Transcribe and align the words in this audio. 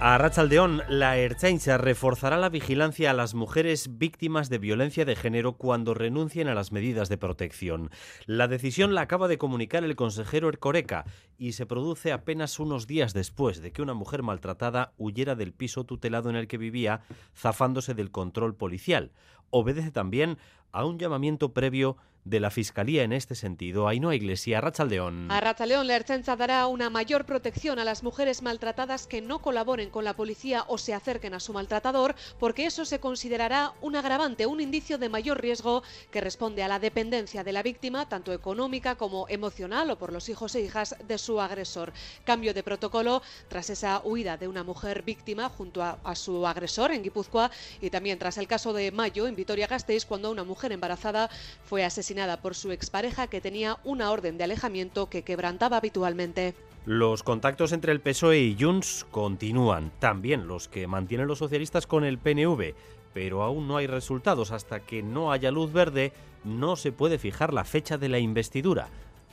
A 0.00 0.16
Rachaldeón, 0.16 0.82
la 0.88 1.16
Erchaincha 1.16 1.76
reforzará 1.76 2.36
la 2.36 2.50
vigilancia 2.50 3.10
a 3.10 3.14
las 3.14 3.34
mujeres 3.34 3.98
víctimas 3.98 4.48
de 4.48 4.58
violencia 4.58 5.04
de 5.04 5.16
género 5.16 5.54
cuando 5.54 5.92
renuncien 5.92 6.46
a 6.46 6.54
las 6.54 6.70
medidas 6.70 7.08
de 7.08 7.18
protección. 7.18 7.90
La 8.24 8.46
decisión 8.46 8.94
la 8.94 9.00
acaba 9.00 9.26
de 9.26 9.38
comunicar 9.38 9.82
el 9.82 9.96
consejero 9.96 10.48
Ercoreca 10.50 11.04
y 11.36 11.52
se 11.52 11.66
produce 11.66 12.12
apenas 12.12 12.60
unos 12.60 12.86
días 12.86 13.12
después 13.12 13.60
de 13.60 13.72
que 13.72 13.82
una 13.82 13.92
mujer 13.92 14.22
maltratada 14.22 14.92
huyera 14.98 15.34
del 15.34 15.52
piso 15.52 15.82
tutelado 15.82 16.30
en 16.30 16.36
el 16.36 16.46
que 16.46 16.58
vivía, 16.58 17.00
zafándose 17.36 17.94
del 17.94 18.12
control 18.12 18.54
policial. 18.54 19.10
Obedece 19.50 19.90
también 19.90 20.38
a 20.72 20.84
un 20.84 20.98
llamamiento 20.98 21.52
previo 21.52 21.96
de 22.28 22.40
la 22.40 22.50
Fiscalía 22.50 23.04
en 23.04 23.12
este 23.12 23.34
sentido. 23.34 23.88
Ainhoa 23.88 24.14
Iglesia, 24.14 24.60
Rachaldeón. 24.60 25.30
A 25.30 25.40
Rachaldeón, 25.40 25.86
la 25.86 25.96
Erchancha 25.96 26.36
dará 26.36 26.66
una 26.66 26.90
mayor 26.90 27.24
protección 27.24 27.78
a 27.78 27.84
las 27.84 28.02
mujeres 28.02 28.42
maltratadas 28.42 29.06
que 29.06 29.22
no 29.22 29.40
colaboren 29.40 29.90
con 29.90 30.04
la 30.04 30.14
policía 30.14 30.64
o 30.68 30.76
se 30.76 30.92
acerquen 30.94 31.34
a 31.34 31.40
su 31.40 31.52
maltratador, 31.52 32.14
porque 32.38 32.66
eso 32.66 32.84
se 32.84 33.00
considerará 33.00 33.72
un 33.80 33.96
agravante, 33.96 34.46
un 34.46 34.60
indicio 34.60 34.98
de 34.98 35.08
mayor 35.08 35.40
riesgo 35.40 35.82
que 36.10 36.20
responde 36.20 36.62
a 36.62 36.68
la 36.68 36.78
dependencia 36.78 37.44
de 37.44 37.52
la 37.52 37.62
víctima, 37.62 38.08
tanto 38.08 38.32
económica 38.32 38.96
como 38.96 39.26
emocional 39.28 39.90
o 39.90 39.98
por 39.98 40.12
los 40.12 40.28
hijos 40.28 40.54
e 40.54 40.60
hijas 40.60 40.96
de 41.06 41.18
su 41.18 41.40
agresor. 41.40 41.92
Cambio 42.24 42.52
de 42.52 42.62
protocolo 42.62 43.22
tras 43.48 43.70
esa 43.70 44.02
huida 44.04 44.36
de 44.36 44.48
una 44.48 44.64
mujer 44.64 45.02
víctima 45.02 45.48
junto 45.48 45.82
a, 45.82 45.98
su 46.14 46.46
agresor 46.46 46.90
en 46.90 47.02
Guipúzcoa 47.02 47.50
y 47.80 47.90
también 47.90 48.18
tras 48.18 48.38
el 48.38 48.48
caso 48.48 48.72
de 48.72 48.90
Mayo 48.90 49.26
Vitoria-Gasteiz 49.38 50.04
cuando 50.04 50.30
una 50.30 50.44
mujer 50.44 50.72
embarazada 50.72 51.30
fue 51.64 51.84
asesinada 51.84 52.42
por 52.42 52.54
su 52.54 52.70
expareja 52.72 53.28
que 53.28 53.40
tenía 53.40 53.78
una 53.84 54.10
orden 54.10 54.36
de 54.36 54.44
alejamiento 54.44 55.08
que 55.08 55.22
quebrantaba 55.22 55.78
habitualmente. 55.78 56.54
Los 56.84 57.22
contactos 57.22 57.72
entre 57.72 57.92
el 57.92 58.00
PSOE 58.00 58.38
y 58.38 58.56
Junts 58.58 59.06
continúan, 59.10 59.92
también 59.98 60.46
los 60.46 60.68
que 60.68 60.86
mantienen 60.86 61.26
los 61.26 61.38
socialistas 61.38 61.86
con 61.86 62.04
el 62.04 62.18
PNV, 62.18 62.74
pero 63.14 63.42
aún 63.42 63.68
no 63.68 63.76
hay 63.76 63.86
resultados. 63.86 64.52
Hasta 64.52 64.80
que 64.80 65.02
no 65.02 65.32
haya 65.32 65.50
luz 65.50 65.72
verde, 65.72 66.12
no 66.44 66.76
se 66.76 66.92
puede 66.92 67.18
fijar 67.18 67.52
la 67.52 67.64
fecha 67.64 67.98
de 67.98 68.08
la 68.08 68.18
investidura. 68.18 68.88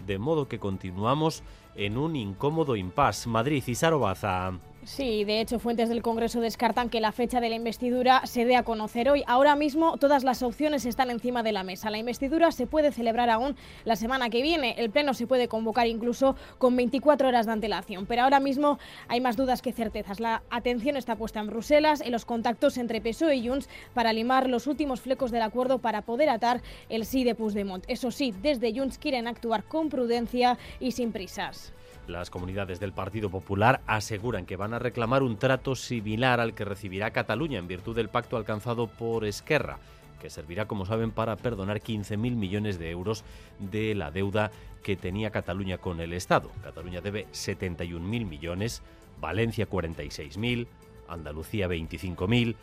De 0.05 0.17
modo 0.17 0.47
que 0.47 0.59
continuamos 0.59 1.43
en 1.75 1.97
un 1.97 2.15
incómodo 2.15 2.75
impasse. 2.75 3.29
Madrid 3.29 3.63
y 3.67 3.75
Sarobaza. 3.75 4.59
Sí, 4.85 5.23
de 5.23 5.41
hecho, 5.41 5.57
fuentes 5.57 5.89
del 5.89 6.03
Congreso 6.03 6.41
descartan 6.41 6.91
que 6.91 6.99
la 6.99 7.11
fecha 7.11 7.41
de 7.41 7.49
la 7.49 7.55
investidura 7.55 8.21
se 8.27 8.45
dé 8.45 8.55
a 8.55 8.61
conocer 8.61 9.09
hoy. 9.09 9.23
Ahora 9.25 9.55
mismo 9.55 9.97
todas 9.97 10.23
las 10.23 10.43
opciones 10.43 10.85
están 10.85 11.09
encima 11.09 11.41
de 11.41 11.51
la 11.51 11.63
mesa. 11.63 11.89
La 11.89 11.97
investidura 11.97 12.51
se 12.51 12.67
puede 12.67 12.91
celebrar 12.91 13.31
aún 13.31 13.55
la 13.83 13.95
semana 13.95 14.29
que 14.29 14.43
viene. 14.43 14.75
El 14.77 14.91
Pleno 14.91 15.15
se 15.15 15.25
puede 15.25 15.47
convocar 15.47 15.87
incluso 15.87 16.35
con 16.59 16.75
24 16.75 17.27
horas 17.27 17.47
de 17.47 17.53
antelación. 17.53 18.05
Pero 18.05 18.21
ahora 18.21 18.39
mismo 18.39 18.77
hay 19.07 19.21
más 19.21 19.35
dudas 19.35 19.63
que 19.63 19.73
certezas. 19.73 20.19
La 20.19 20.43
atención 20.51 20.97
está 20.97 21.15
puesta 21.15 21.39
en 21.39 21.47
Bruselas, 21.47 22.01
en 22.01 22.11
los 22.11 22.25
contactos 22.25 22.77
entre 22.77 23.01
PSOE 23.01 23.37
y 23.37 23.47
Junts 23.47 23.67
para 23.95 24.13
limar 24.13 24.47
los 24.47 24.67
últimos 24.67 25.01
flecos 25.01 25.31
del 25.31 25.41
acuerdo 25.41 25.79
para 25.79 26.03
poder 26.03 26.29
atar 26.29 26.61
el 26.89 27.07
sí 27.07 27.23
de 27.23 27.33
Puigdemont. 27.33 27.83
Eso 27.87 28.11
sí, 28.11 28.35
desde 28.43 28.71
Junts 28.71 28.99
quieren 28.99 29.25
actuar 29.25 29.63
con 29.63 29.89
prudencia 29.89 30.59
y 30.79 30.91
sin 30.91 31.11
prisas. 31.11 31.73
Las 32.07 32.29
comunidades 32.29 32.79
del 32.79 32.93
Partido 32.93 33.31
Popular 33.31 33.81
aseguran 33.87 34.45
que 34.45 34.57
van 34.57 34.75
a 34.75 34.79
reclamar 34.79 35.23
un 35.23 35.37
trato 35.37 35.75
similar 35.75 36.39
al 36.39 36.53
que 36.53 36.63
recibirá 36.63 37.11
Cataluña 37.11 37.57
en 37.57 37.67
virtud 37.67 37.95
del 37.95 38.09
pacto 38.09 38.37
alcanzado 38.37 38.87
por 38.87 39.25
Esquerra, 39.25 39.79
que 40.21 40.29
servirá, 40.29 40.67
como 40.67 40.85
saben, 40.85 41.09
para 41.11 41.35
perdonar 41.35 41.81
15.000 41.81 42.17
millones 42.17 42.77
de 42.77 42.91
euros 42.91 43.23
de 43.57 43.95
la 43.95 44.11
deuda 44.11 44.51
que 44.83 44.95
tenía 44.95 45.31
Cataluña 45.31 45.79
con 45.79 45.99
el 45.99 46.13
Estado. 46.13 46.51
Cataluña 46.63 47.01
debe 47.01 47.25
71.000 47.31 47.99
millones, 47.99 48.83
Valencia 49.19 49.67
46.000, 49.67 50.67
Andalucía 51.07 51.67
25.000, 51.67 52.55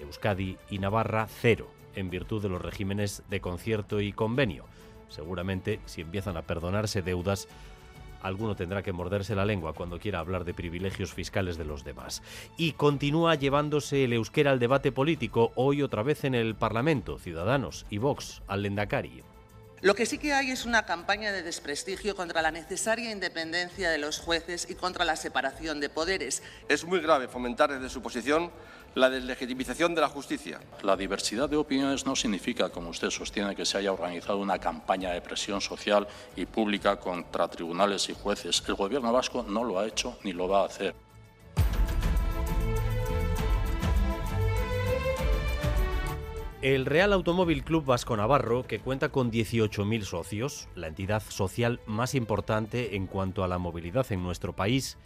Euskadi 0.00 0.56
y 0.70 0.78
Navarra 0.78 1.28
cero, 1.28 1.68
en 1.94 2.10
virtud 2.10 2.42
de 2.42 2.48
los 2.48 2.60
regímenes 2.60 3.22
de 3.30 3.40
concierto 3.40 4.00
y 4.00 4.12
convenio. 4.12 4.64
Seguramente, 5.08 5.78
si 5.84 6.00
empiezan 6.00 6.36
a 6.36 6.42
perdonarse 6.42 7.02
deudas, 7.02 7.46
alguno 8.22 8.56
tendrá 8.56 8.82
que 8.82 8.92
morderse 8.92 9.34
la 9.34 9.44
lengua 9.44 9.72
cuando 9.72 9.98
quiera 9.98 10.20
hablar 10.20 10.44
de 10.44 10.54
privilegios 10.54 11.12
fiscales 11.12 11.58
de 11.58 11.64
los 11.64 11.84
demás. 11.84 12.22
Y 12.56 12.72
continúa 12.72 13.34
llevándose 13.34 14.04
el 14.04 14.12
euskera 14.12 14.50
al 14.50 14.58
debate 14.58 14.92
político, 14.92 15.52
hoy 15.56 15.82
otra 15.82 16.02
vez 16.02 16.24
en 16.24 16.34
el 16.34 16.54
Parlamento, 16.54 17.18
Ciudadanos 17.18 17.86
y 17.90 17.98
Vox, 17.98 18.42
al 18.46 18.62
Lendakari. 18.62 19.22
Lo 19.82 19.96
que 19.96 20.06
sí 20.06 20.18
que 20.18 20.32
hay 20.32 20.52
es 20.52 20.64
una 20.64 20.86
campaña 20.86 21.32
de 21.32 21.42
desprestigio 21.42 22.14
contra 22.14 22.40
la 22.40 22.52
necesaria 22.52 23.10
independencia 23.10 23.90
de 23.90 23.98
los 23.98 24.20
jueces 24.20 24.70
y 24.70 24.76
contra 24.76 25.04
la 25.04 25.16
separación 25.16 25.80
de 25.80 25.88
poderes. 25.88 26.40
Es 26.68 26.84
muy 26.84 27.00
grave 27.00 27.26
fomentar 27.26 27.72
desde 27.72 27.88
su 27.88 28.00
posición 28.00 28.52
la 28.94 29.10
deslegitimización 29.10 29.96
de 29.96 30.00
la 30.00 30.08
justicia. 30.08 30.60
La 30.82 30.96
diversidad 30.96 31.48
de 31.48 31.56
opiniones 31.56 32.06
no 32.06 32.14
significa, 32.14 32.68
como 32.68 32.90
usted 32.90 33.10
sostiene, 33.10 33.56
que 33.56 33.66
se 33.66 33.76
haya 33.76 33.92
organizado 33.92 34.38
una 34.38 34.60
campaña 34.60 35.10
de 35.10 35.20
presión 35.20 35.60
social 35.60 36.06
y 36.36 36.46
pública 36.46 37.00
contra 37.00 37.48
tribunales 37.48 38.08
y 38.08 38.14
jueces. 38.14 38.62
El 38.68 38.76
Gobierno 38.76 39.12
vasco 39.12 39.42
no 39.42 39.64
lo 39.64 39.80
ha 39.80 39.88
hecho 39.88 40.16
ni 40.22 40.32
lo 40.32 40.46
va 40.46 40.62
a 40.62 40.66
hacer. 40.66 40.94
El 46.62 46.86
Real 46.86 47.12
Automóvil 47.12 47.64
Club 47.64 47.84
Vasco 47.86 48.16
Navarro, 48.16 48.68
que 48.68 48.78
cuenta 48.78 49.08
con 49.08 49.32
18.000 49.32 50.02
socios, 50.02 50.68
la 50.76 50.86
entidad 50.86 51.20
social 51.20 51.80
más 51.86 52.14
importante 52.14 52.94
en 52.94 53.08
cuanto 53.08 53.42
a 53.42 53.48
la 53.48 53.58
movilidad 53.58 54.06
en 54.12 54.22
nuestro 54.22 54.52
país, 54.52 54.96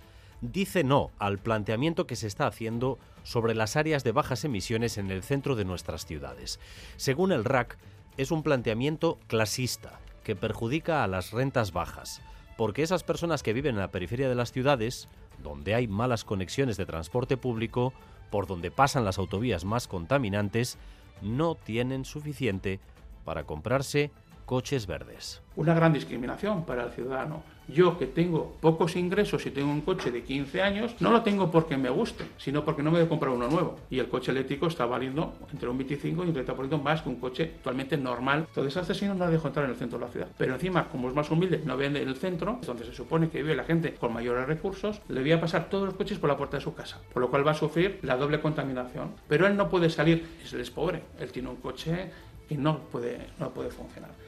dice 0.43 0.85
no 0.85 1.13
al 1.19 1.39
planteamiento 1.39 2.07
que 2.07 2.15
se 2.15 2.27
está 2.27 2.47
haciendo 2.47 2.99
sobre 3.23 3.55
las 3.55 3.77
áreas 3.77 4.05
de 4.05 4.13
bajas 4.13 4.45
emisiones 4.45 4.99
en 4.99 5.11
el 5.11 5.23
centro 5.23 5.57
de 5.57 5.65
nuestras 5.65 6.05
ciudades. 6.05 6.61
Según 6.99 7.33
el 7.33 7.43
RAC, 7.43 7.79
es 8.19 8.31
un 8.31 8.43
planteamiento 8.43 9.19
clasista 9.27 9.99
que 10.25 10.37
perjudica 10.37 11.05
a 11.05 11.07
las 11.07 11.31
rentas 11.31 11.73
bajas, 11.73 12.21
porque 12.59 12.83
esas 12.83 13.03
personas 13.03 13.43
que 13.43 13.55
viven 13.55 13.77
en 13.77 13.81
la 13.81 13.91
periferia 13.91 14.29
de 14.29 14.35
las 14.35 14.53
ciudades, 14.53 15.09
donde 15.43 15.75
hay 15.75 15.89
malas 15.89 16.23
conexiones 16.23 16.77
de 16.77 16.85
transporte 16.85 17.39
público, 17.39 17.95
por 18.31 18.47
donde 18.47 18.71
pasan 18.71 19.07
las 19.07 19.17
autovías 19.17 19.65
más 19.65 19.89
contaminantes, 19.89 20.77
no 21.23 21.55
tienen 21.55 22.05
suficiente 22.05 22.81
para 23.25 23.45
comprarse 23.45 24.11
coches 24.47 24.87
verdes. 24.87 25.43
Una 25.57 25.75
gran 25.75 25.93
discriminación 25.93 26.65
para 26.65 26.85
el 26.85 26.93
ciudadano. 26.93 27.43
Yo 27.69 27.99
que 27.99 28.07
tengo 28.07 28.57
pocos 28.61 28.95
ingresos 28.95 29.45
y 29.45 29.51
tengo 29.51 29.73
un 29.73 29.81
coche 29.81 30.13
de 30.13 30.23
15 30.23 30.63
años, 30.63 30.95
no 31.01 31.11
lo 31.11 31.23
tengo 31.23 31.51
porque 31.51 31.77
me 31.77 31.91
guste, 31.91 32.25
sino 32.39 32.65
porque 32.65 32.81
no 32.85 32.93
me 32.93 32.99
voy 32.99 33.07
a 33.07 33.09
comprar 33.09 33.33
uno 33.33 33.49
nuevo. 33.49 33.77
Y 33.91 33.99
el 33.99 34.09
coche 34.09 34.31
eléctrico 34.31 34.69
está 34.69 34.87
valiendo 34.87 35.35
entre 35.53 35.69
un 35.69 35.77
25 35.77 36.25
y 36.25 36.29
un 36.29 36.35
30% 36.35 36.81
más 36.81 37.03
que 37.03 37.09
un 37.09 37.17
coche 37.17 37.55
actualmente 37.57 37.97
normal. 37.97 38.45
Entonces, 38.47 38.77
este 38.77 38.95
señor 38.95 39.17
no 39.17 39.25
lo 39.25 39.33
dejo 39.33 39.49
entrar 39.49 39.65
en 39.65 39.73
el 39.73 39.77
centro 39.77 39.99
de 39.99 40.05
la 40.05 40.13
ciudad. 40.13 40.29
Pero 40.39 40.55
encima, 40.55 40.89
como 40.89 41.09
es 41.09 41.15
más 41.15 41.29
humilde, 41.29 41.63
no 41.65 41.77
vende 41.77 42.01
en 42.01 42.09
el 42.09 42.15
centro, 42.15 42.61
donde 42.65 42.85
se 42.85 42.95
supone 42.95 43.29
que 43.29 43.43
vive 43.43 43.57
la 43.57 43.65
gente 43.65 43.95
con 43.95 44.13
mayores 44.13 44.47
recursos, 44.47 45.01
le 45.09 45.23
voy 45.23 45.33
a 45.33 45.41
pasar 45.41 45.69
todos 45.69 45.87
los 45.87 45.95
coches 45.95 46.21
por 46.21 46.31
la 46.31 46.37
puerta 46.37 46.59
de 46.59 46.63
su 46.63 46.73
casa. 46.73 47.01
Por 47.13 47.21
lo 47.21 47.31
cual 47.31 47.45
va 47.45 47.51
a 47.51 47.55
sufrir 47.55 47.99
la 48.03 48.17
doble 48.17 48.41
contaminación. 48.41 49.11
Pero 49.27 49.49
él 49.49 49.57
no 49.57 49.69
puede 49.69 49.91
salir, 49.91 50.25
él 50.53 50.61
es 50.61 50.71
pobre. 50.71 51.03
Él 51.19 51.33
tiene 51.33 51.49
un 51.49 51.57
coche 51.57 52.11
que 52.49 52.57
no 52.57 52.79
puede, 52.79 53.27
no 53.41 53.51
puede 53.51 53.71
funcionar. 53.71 54.26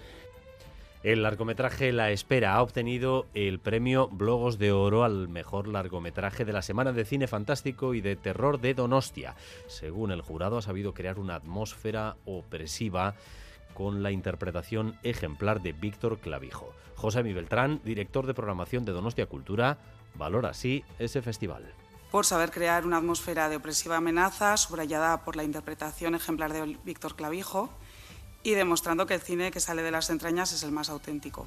El 1.04 1.22
largometraje 1.22 1.92
La 1.92 2.10
Espera 2.10 2.54
ha 2.54 2.62
obtenido 2.62 3.26
el 3.32 3.60
premio 3.60 4.08
Blogos 4.08 4.58
de 4.58 4.72
Oro 4.72 5.04
al 5.04 5.28
mejor 5.28 5.68
largometraje 5.68 6.44
de 6.44 6.52
la 6.52 6.60
Semana 6.60 6.92
de 6.92 7.04
Cine 7.04 7.28
Fantástico 7.28 7.94
y 7.94 8.00
de 8.00 8.16
Terror 8.16 8.60
de 8.60 8.74
Donostia. 8.74 9.36
Según 9.68 10.10
el 10.10 10.22
jurado, 10.22 10.58
ha 10.58 10.62
sabido 10.62 10.94
crear 10.94 11.20
una 11.20 11.36
atmósfera 11.36 12.16
opresiva 12.24 13.14
con 13.74 14.02
la 14.02 14.10
interpretación 14.10 14.98
ejemplar 15.04 15.62
de 15.62 15.72
Víctor 15.72 16.18
Clavijo. 16.18 16.74
José 16.96 17.22
Mi 17.22 17.32
Beltrán, 17.32 17.80
director 17.84 18.26
de 18.26 18.34
programación 18.34 18.84
de 18.84 18.90
Donostia 18.90 19.26
Cultura, 19.26 19.78
valora 20.16 20.48
así 20.48 20.84
ese 20.98 21.22
festival 21.22 21.72
por 22.10 22.24
saber 22.24 22.50
crear 22.50 22.86
una 22.86 22.96
atmósfera 22.96 23.48
de 23.48 23.56
opresiva 23.56 23.98
amenaza, 23.98 24.56
subrayada 24.56 25.24
por 25.24 25.36
la 25.36 25.44
interpretación 25.44 26.14
ejemplar 26.14 26.52
de 26.52 26.78
Víctor 26.82 27.16
Clavijo, 27.16 27.68
y 28.42 28.54
demostrando 28.54 29.06
que 29.06 29.14
el 29.14 29.20
cine 29.20 29.50
que 29.50 29.60
sale 29.60 29.82
de 29.82 29.90
las 29.90 30.10
entrañas 30.10 30.52
es 30.52 30.62
el 30.62 30.72
más 30.72 30.90
auténtico. 30.90 31.46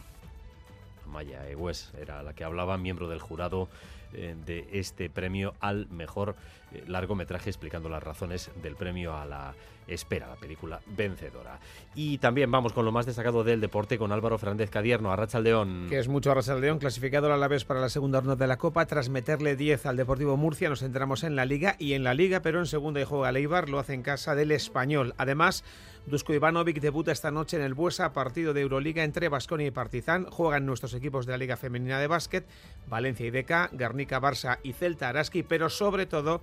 Maya 1.08 1.48
Egues 1.50 1.92
era 2.00 2.24
la 2.24 2.34
que 2.34 2.44
hablaba, 2.44 2.78
miembro 2.78 3.08
del 3.10 3.20
jurado 3.20 3.68
eh, 4.14 4.36
de 4.46 4.68
este 4.72 5.10
premio 5.10 5.54
al 5.60 5.88
mejor 5.90 6.36
eh, 6.74 6.84
largometraje 6.88 7.50
explicando 7.50 7.90
las 7.90 8.04
razones 8.04 8.50
del 8.62 8.76
premio 8.76 9.16
a 9.16 9.26
la 9.26 9.54
espera, 9.94 10.28
la 10.28 10.36
película 10.36 10.82
vencedora. 10.86 11.60
Y 11.96 12.18
también 12.20 12.52
vamos 12.52 12.74
con 12.74 12.86
lo 12.86 12.92
más 12.92 13.06
destacado 13.06 13.44
del 13.44 13.62
deporte 13.62 13.98
con 13.98 14.12
Álvaro 14.12 14.38
Fernández 14.38 14.70
Cadierno, 14.70 15.12
Arracha 15.12 15.40
León. 15.40 15.88
Que 15.90 16.00
es 16.00 16.08
mucho 16.08 16.32
Arracha 16.32 16.56
León, 16.56 16.80
clasificado 16.80 17.32
a 17.32 17.38
la 17.38 17.48
vez 17.48 17.66
para 17.66 17.82
la 17.82 17.90
segunda 17.90 18.20
ronda 18.20 18.36
de 18.36 18.48
la 18.48 18.58
Copa. 18.58 18.86
Tras 18.86 19.10
meterle 19.10 19.56
10 19.56 19.86
al 19.86 19.98
Deportivo 19.98 20.38
Murcia, 20.38 20.70
nos 20.70 20.80
centramos 20.80 21.24
en 21.24 21.36
la 21.36 21.46
Liga 21.46 21.76
y 21.80 21.94
en 21.94 22.04
la 22.04 22.14
Liga, 22.14 22.42
pero 22.42 22.60
en 22.60 22.66
segunda 22.66 23.02
y 23.02 23.04
juega 23.04 23.32
Leibar, 23.32 23.70
lo 23.70 23.80
hace 23.80 23.94
en 23.94 24.04
casa 24.04 24.36
del 24.36 24.52
Español. 24.52 25.14
Además, 25.18 25.64
Dusko 26.06 26.34
Ivanovic 26.34 26.80
debuta 26.80 27.12
esta 27.12 27.32
noche 27.32 27.58
en 27.58 27.64
el 27.64 27.74
Buesa, 27.74 28.12
partido 28.12 28.54
de 28.54 28.62
Euroliga 28.62 29.04
entre 29.04 29.30
Basconia 29.30 29.68
y 29.68 29.72
Partizan. 29.72 30.26
Juegan 30.26 30.66
nuestros 30.66 30.94
equipos 30.94 31.26
de 31.26 31.34
la 31.34 31.38
Liga 31.38 31.58
Femenina 31.58 32.00
de 32.00 32.08
Básquet, 32.08 32.46
Valencia 32.88 33.26
y 33.26 33.32
DK, 33.32 33.72
Guernica, 33.74 34.20
Barça 34.20 34.58
y 34.64 34.74
Celta 34.74 35.10
Araski, 35.10 35.44
pero 35.44 35.70
sobre 35.70 36.08
todo 36.08 36.42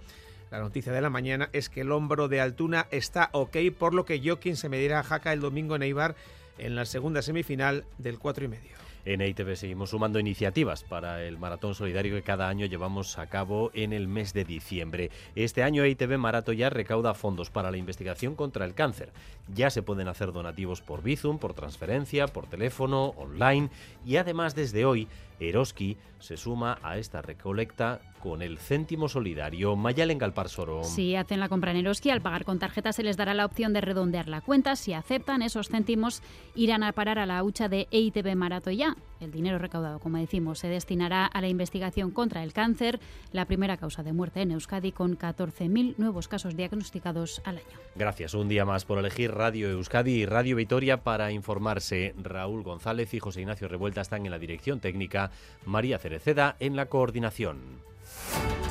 la 0.50 0.60
noticia 0.60 0.92
de 0.92 1.00
la 1.00 1.10
mañana 1.10 1.50
es 1.52 1.68
que 1.68 1.82
el 1.82 1.92
hombro 1.92 2.28
de 2.28 2.40
Altuna 2.40 2.86
está 2.90 3.30
ok, 3.32 3.56
por 3.78 3.94
lo 3.94 4.04
que 4.04 4.20
Joaquín 4.22 4.56
se 4.56 4.68
medirá 4.68 5.00
a 5.00 5.04
Jaca 5.04 5.32
el 5.32 5.40
domingo 5.40 5.76
en 5.76 5.82
Eibar 5.82 6.16
en 6.58 6.74
la 6.74 6.84
segunda 6.84 7.22
semifinal 7.22 7.84
del 7.98 8.18
4 8.18 8.44
y 8.44 8.48
medio. 8.48 8.78
En 9.04 9.22
EITV 9.22 9.56
seguimos 9.56 9.90
sumando 9.90 10.18
iniciativas 10.18 10.84
para 10.84 11.24
el 11.24 11.38
maratón 11.38 11.74
solidario 11.74 12.14
que 12.14 12.22
cada 12.22 12.48
año 12.48 12.66
llevamos 12.66 13.16
a 13.18 13.26
cabo 13.26 13.70
en 13.72 13.94
el 13.94 14.06
mes 14.06 14.34
de 14.34 14.44
diciembre. 14.44 15.10
Este 15.34 15.62
año 15.62 15.84
EITV 15.84 16.18
Marato 16.18 16.52
ya 16.52 16.68
recauda 16.68 17.14
fondos 17.14 17.50
para 17.50 17.70
la 17.70 17.78
investigación 17.78 18.34
contra 18.34 18.66
el 18.66 18.74
cáncer. 18.74 19.12
Ya 19.54 19.70
se 19.70 19.82
pueden 19.82 20.08
hacer 20.08 20.32
donativos 20.32 20.82
por 20.82 21.02
Bizum, 21.02 21.38
por 21.38 21.54
transferencia, 21.54 22.26
por 22.26 22.48
teléfono, 22.48 23.14
online 23.16 23.70
y 24.04 24.16
además 24.16 24.54
desde 24.54 24.84
hoy 24.84 25.08
Eroski 25.40 25.96
se 26.18 26.36
suma 26.36 26.78
a 26.82 26.98
esta 26.98 27.22
recolecta 27.22 28.00
con 28.20 28.42
el 28.42 28.58
céntimo 28.58 29.08
solidario. 29.08 29.76
Mayalen 29.76 30.18
Galparsoro. 30.18 30.84
Si 30.84 31.14
hacen 31.14 31.40
la 31.40 31.48
compra 31.48 31.70
en 31.70 31.78
Eroski, 31.78 32.10
al 32.10 32.20
pagar 32.20 32.44
con 32.44 32.58
tarjeta 32.58 32.92
se 32.92 33.02
les 33.02 33.16
dará 33.16 33.34
la 33.34 33.44
opción 33.44 33.72
de 33.72 33.80
redondear 33.80 34.28
la 34.28 34.40
cuenta. 34.40 34.76
Si 34.76 34.92
aceptan, 34.92 35.42
esos 35.42 35.68
céntimos 35.68 36.22
irán 36.54 36.82
a 36.82 36.92
parar 36.92 37.18
a 37.18 37.26
la 37.26 37.42
hucha 37.42 37.68
de 37.68 37.86
EITB 37.90 38.34
Marato 38.34 38.70
ya. 38.70 38.96
El 39.20 39.30
dinero 39.30 39.58
recaudado, 39.58 39.98
como 39.98 40.18
decimos, 40.18 40.58
se 40.60 40.68
destinará 40.68 41.26
a 41.26 41.40
la 41.40 41.48
investigación 41.48 42.10
contra 42.10 42.42
el 42.42 42.52
cáncer, 42.52 43.00
la 43.32 43.46
primera 43.46 43.76
causa 43.76 44.02
de 44.02 44.12
muerte 44.12 44.42
en 44.42 44.52
Euskadi, 44.52 44.92
con 44.92 45.18
14.000 45.18 45.94
nuevos 45.98 46.28
casos 46.28 46.56
diagnosticados 46.56 47.40
al 47.44 47.56
año. 47.56 47.66
Gracias 47.96 48.34
un 48.34 48.48
día 48.48 48.64
más 48.64 48.84
por 48.84 48.98
elegir 48.98 49.32
Radio 49.32 49.68
Euskadi 49.70 50.12
y 50.12 50.26
Radio 50.26 50.56
Vitoria 50.56 51.02
para 51.02 51.32
informarse. 51.32 52.14
Raúl 52.22 52.62
González 52.62 53.12
y 53.14 53.18
José 53.18 53.40
Ignacio 53.40 53.68
Revuelta 53.68 54.00
están 54.00 54.24
en 54.24 54.30
la 54.30 54.38
dirección 54.38 54.80
técnica, 54.80 55.30
María 55.66 55.98
Cereceda 55.98 56.56
en 56.60 56.76
la 56.76 56.86
coordinación. 56.86 57.58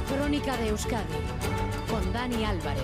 Crónica 0.08 0.58
de 0.58 0.70
Euskadi 0.70 1.04
con 1.90 2.14
Dani 2.14 2.44
Álvarez. 2.44 2.84